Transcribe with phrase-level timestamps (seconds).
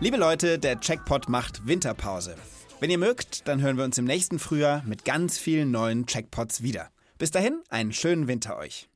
[0.00, 2.36] Liebe Leute, der Checkpot macht Winterpause.
[2.78, 6.62] Wenn ihr mögt, dann hören wir uns im nächsten Frühjahr mit ganz vielen neuen Checkpots
[6.62, 6.90] wieder.
[7.18, 8.88] Bis dahin, einen schönen Winter euch.